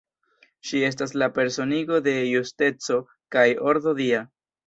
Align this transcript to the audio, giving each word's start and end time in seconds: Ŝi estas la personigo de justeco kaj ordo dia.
Ŝi 0.69 0.79
estas 0.87 1.13
la 1.23 1.27
personigo 1.35 1.99
de 2.09 2.15
justeco 2.29 2.99
kaj 3.37 3.47
ordo 3.73 3.97
dia. 4.03 4.27